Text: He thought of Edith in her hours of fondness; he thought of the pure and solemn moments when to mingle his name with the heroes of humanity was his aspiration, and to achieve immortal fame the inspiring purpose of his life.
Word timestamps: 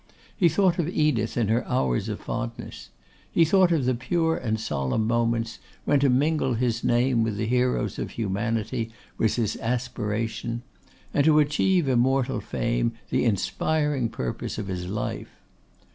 He 0.35 0.49
thought 0.49 0.79
of 0.79 0.89
Edith 0.89 1.37
in 1.37 1.47
her 1.49 1.63
hours 1.67 2.09
of 2.09 2.19
fondness; 2.19 2.89
he 3.31 3.45
thought 3.45 3.71
of 3.71 3.85
the 3.85 3.93
pure 3.93 4.35
and 4.35 4.59
solemn 4.59 5.05
moments 5.05 5.59
when 5.85 5.99
to 5.99 6.09
mingle 6.09 6.55
his 6.55 6.83
name 6.83 7.21
with 7.21 7.37
the 7.37 7.45
heroes 7.45 7.99
of 7.99 8.09
humanity 8.09 8.89
was 9.19 9.35
his 9.35 9.57
aspiration, 9.57 10.63
and 11.13 11.23
to 11.25 11.37
achieve 11.37 11.87
immortal 11.87 12.41
fame 12.41 12.93
the 13.11 13.25
inspiring 13.25 14.09
purpose 14.09 14.57
of 14.57 14.69
his 14.69 14.87
life. 14.87 15.29